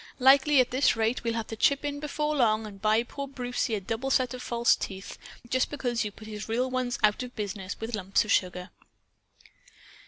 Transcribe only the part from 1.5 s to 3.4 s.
chip in before long and buy poor